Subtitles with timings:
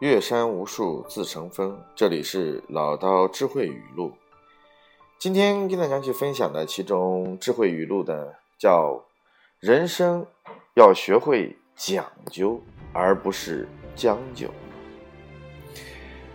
[0.00, 1.74] 岳山无数自成峰。
[1.94, 4.12] 这里是老刀智慧语录。
[5.18, 9.02] 今天跟大家去分享的其中智慧语录的叫
[9.58, 10.26] “人生
[10.74, 12.60] 要学会讲究，
[12.92, 14.48] 而不是将就”。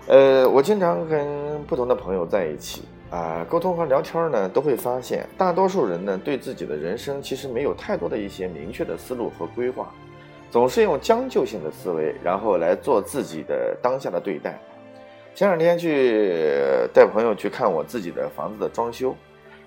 [0.09, 2.81] 呃，我经常跟不同的朋友在一起
[3.12, 9.93] 啊，沟通和聊天呢，都会发现，大多数人呢，对自己的人生其实没有太多的一些明确的思路和规划。
[10.52, 14.59] 总是用将就性的思维，然后来做自己的当下的对待。
[15.34, 16.30] 前两天去
[16.94, 19.16] 带朋友去看我自己的房子的装修，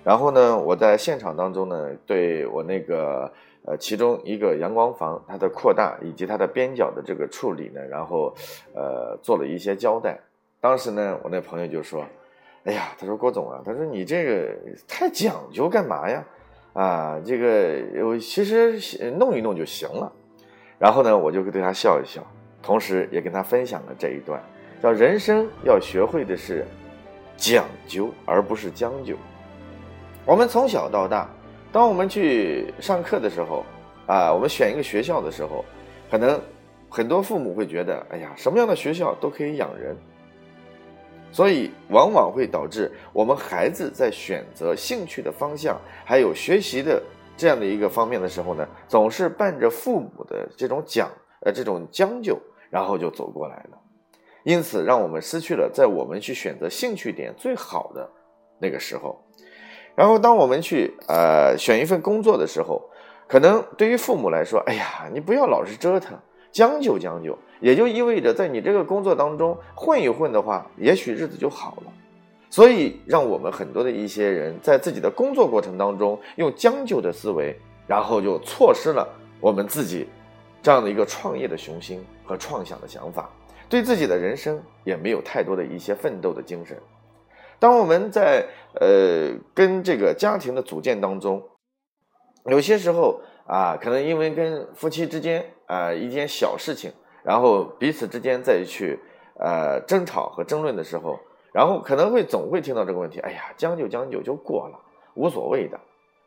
[0.03, 3.31] 然后呢，我在现场当中呢，对我那个
[3.63, 8.31] 呃其中一个阳光房它的扩大以及它的边角的这个处理呢，然后
[8.75, 10.19] 呃做了一些交代。
[10.61, 12.05] 当时呢，我那朋友就说
[12.65, 14.55] ：“哎呀，他说郭总啊，他说你这个
[14.87, 16.23] 太讲究干嘛呀？
[16.73, 20.13] 啊，这个我其实弄一弄就行了。”
[20.77, 22.21] 然后呢，我就会对他笑一笑，
[22.61, 24.41] 同时也跟他分享了这一段，
[24.83, 26.65] 叫人生要学会的是
[27.37, 29.15] 讲究，而不是将就。
[30.25, 31.29] 我们从小到大，
[31.71, 33.65] 当我们去上课的时候，
[34.05, 35.63] 啊，我们选一个学校的时候，
[36.11, 36.39] 可能
[36.89, 39.95] 很多父母会觉得，哎呀，什么样的学校都可以养人，
[41.31, 47.01] 所以往往会导致我们孩子在选择兴趣的方向，还有学习的。
[47.37, 51.09] 这样的一个方面的时候呢，总是伴着父母的这种讲
[51.41, 53.77] 呃这种将就，然后就走过来了，
[54.43, 58.09] 因此让我们失去了在我们去选择兴趣点最好的
[58.59, 59.21] 那个时候。
[59.95, 62.81] 然后当我们去呃选一份工作的时候，
[63.27, 66.17] 可能对于父母来说，哎呀，你不要老是折腾，
[66.51, 71.84] 将就将就，也就意味着在你这个工作当中混一混的话，也许日子就好了。
[72.55, 77.53] 所以，让我们很多的一些人在自己的工作过程当中用将就的思维，
[77.85, 79.05] 然后就错失了
[79.41, 80.07] 我们自己
[80.63, 83.29] 这样的一个创业的雄心和创想的想法，
[83.67, 86.77] 对自己的人生也没有太多的一些奋斗的精神。
[87.59, 88.47] 当我们在
[88.79, 91.43] 呃跟这个家庭的组建当中，
[92.45, 98.97] 有些时候啊，可能因为跟夫妻之间啊一件小事情，然后彼此之间再去
[99.41, 101.19] 呃争吵和争论的时候。
[101.55, 104.77] 然后可能会总会听到这个问题，哎呀，将就将就就过了，
[105.13, 105.79] 无所谓的。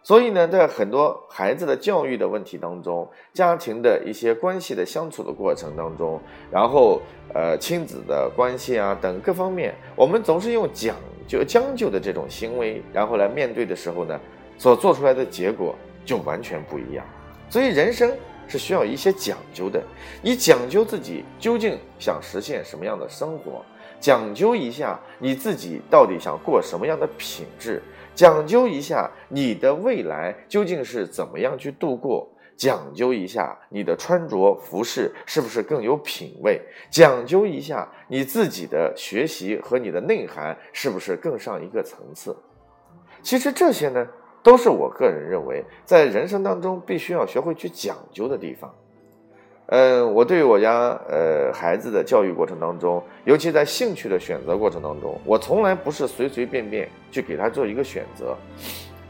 [0.02, 6.18] 所以呢，在很多孩子的教育的问题当中，家庭的一些关系的相处的过程当中，
[6.50, 7.02] 然后
[7.34, 10.96] 呃亲子的关系啊等各方面，我们总是用讲
[11.26, 14.18] 究将就的这种行为，然后来面对的时候呢，
[14.56, 15.74] 所做出来的结果
[16.06, 17.04] 就完全不一样。
[17.50, 18.10] 所以人生
[18.46, 19.82] 是需要一些讲究的，
[20.22, 23.62] 你讲究自己究竟想实现什么样的生活。
[24.00, 27.82] 讲究一下你自己到底想过什么样的品质，
[28.14, 36.60] 讲究一下你的未来究竟是怎么样去度过，讲究一下你的穿着服饰是不是更有品位，
[36.90, 42.36] 讲究一下你自己的学习和你的内涵是不是更上一个层次。
[43.22, 44.06] 其实这些呢，
[44.44, 48.72] 都是我个人认为在人生当中必须要学会去讲究的地方。
[49.70, 58.34] 嗯，我对我家呃孩子的教育过程当中，尤其在兴趣的选择过程当中，我从来不是随随便便去给他做一个选择，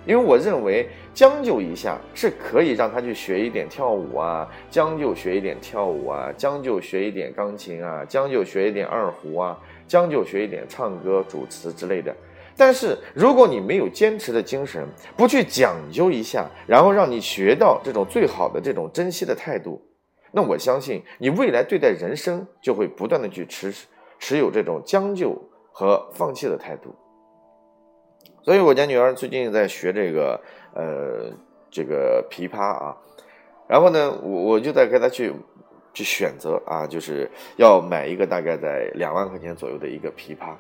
[0.05, 12.13] 因为我认为将就一下是可以让他去学一点跳舞啊，将就学一点跳舞啊，将就学一点钢琴啊，将就学一点二胡啊，将就学一点唱歌、主持之类的。
[12.57, 14.85] 但是如果你没有坚持的精神，
[15.17, 19.81] 不去讲究一下，然后让你学到这种最好的这种珍惜的态度。
[20.33, 23.75] 那我相信你未来对待人生就会不断的去持
[24.19, 25.41] 持有这种将就
[25.73, 26.95] 和放弃的态度。
[28.43, 30.41] 所以我家女儿最近在学这个
[30.75, 31.31] 呃
[31.71, 32.97] 这个琵琶啊，
[33.67, 35.33] 然后呢我我就在跟她去
[35.93, 40.55] 去选择啊，就是要买一个大概在两万块钱左右的一个琵琶。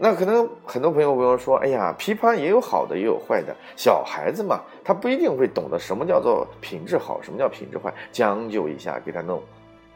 [0.00, 3.52] 那可能很多朋友朋友说，哎呀，琵琶也有好的，也有坏的。
[3.74, 9.42] 小孩子嘛，他不一定会懂得什么叫做品质好，什么叫品质坏，将就一下给他弄。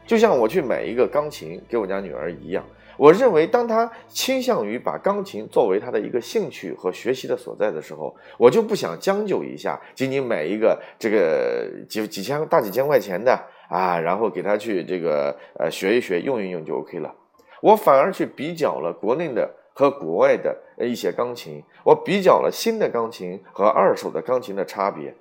[0.05, 2.61] 就像我去买一个钢琴给我家女儿一样，
[2.97, 13.31] 我认为当他倾向于把钢琴作为他的一个兴趣和学习的所在的时候，我就不想将就一下，仅仅买一个这个几几千大几千块钱的
[13.69, 17.15] 啊，然后给他去这个呃学一学，用一用就 OK 了。
[17.61, 19.49] 我反而去比较了国内的。
[19.73, 25.13] 和国外的一些钢琴，我比较了新的钢琴和二手的钢琴的差别。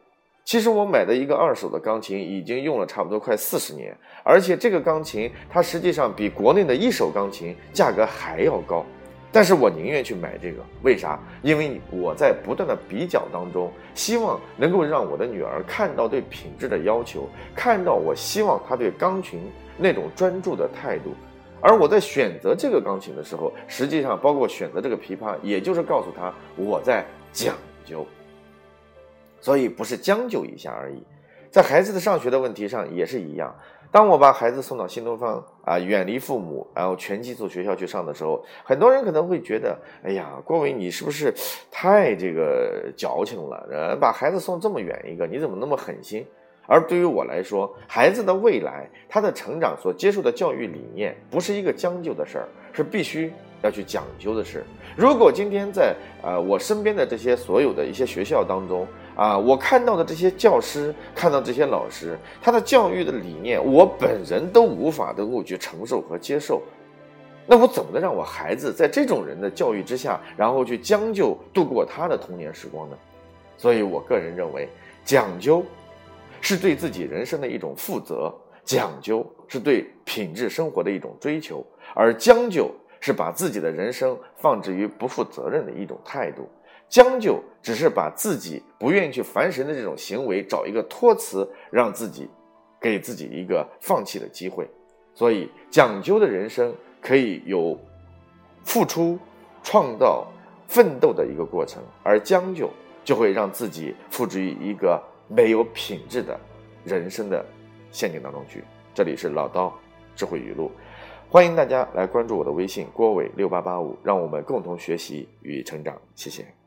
[0.45, 8.85] 其实我买的一个二手的钢琴已经用了差不多快四十年，而且这个钢琴它实际上比国内的一手钢琴价格还要高。
[9.35, 11.19] 但是我宁愿去买这个，为啥？
[11.41, 19.41] 因为我在不断的比较当中，希望能够让我的女儿看到对品质的要求，看到我希望她对钢琴
[19.79, 21.15] 那种专注的态度。
[21.63, 27.55] 而我在选择这个钢琴的时候，实际上包括选择这个琵琶，也就是告诉他我在讲
[27.85, 28.05] 究。
[29.41, 31.03] 所以不是将就一下而已，
[31.51, 33.55] 在孩子的上学的问题上也是一样。
[33.91, 41.35] 当我把孩子送到新东方啊，远离父母，然后全寄宿学校去上的时候，很多人可能会觉得，哎呀，郭伟你是不是
[41.71, 43.69] 太这个矫情了？
[43.71, 46.27] 呃，把孩子送这么远一个，你怎么那么狠心？
[46.73, 53.31] 而对于我来说，孩子的未来，他的成长所接受的教育理念，不是一个将就的事儿，是必须
[53.61, 54.65] 要去讲究的事。
[54.97, 66.63] 如果今天在呃我身边的这些所有的一些学校当中，啊，我看到的这些教师，看到这些老师，他的教育的理念，我本人都无法能够去承受和接受。
[67.47, 72.97] 那我怎么能让我孩子在这种人的教育之下，然后去将就度过他的童年时光呢？
[73.59, 74.71] 所以我个人认为，
[75.05, 75.63] 讲究
[76.43, 78.31] 是对自己人生的一种负责，
[78.63, 86.47] 讲究是对品质生活的一种追求，而将就，是把自己的人生放置于不负责任的一种态度。
[86.89, 92.29] 将就只是把自己不愿意去烦神的这种行为找一个托词，让自己
[92.79, 94.69] 给自己一个放弃的机会。
[95.15, 97.79] 所以，讲究的人生可以有
[98.63, 99.19] 付出、
[99.63, 100.31] 创造、
[100.69, 102.69] 奋斗的一个过程，而将就
[103.03, 106.39] 就会让自己付之于一个没有品质的
[106.85, 107.45] 人生的
[107.91, 108.65] 陷阱当中去。
[108.95, 109.73] 这里是老刀
[110.15, 110.71] 智慧语录，
[111.29, 116.01] 欢迎大家来关注我的微信郭伟六八八五，让我们共同学习与成长。
[116.15, 116.62] 谢谢。